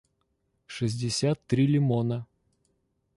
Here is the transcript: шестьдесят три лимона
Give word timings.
шестьдесят 0.65 1.45
три 1.45 1.67
лимона 1.67 2.25